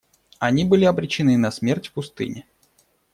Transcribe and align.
Они 0.39 0.65
были 0.65 0.85
обречены 0.85 1.37
на 1.37 1.51
смерть 1.51 1.89
в 1.89 1.91
пустыне. 1.91 2.47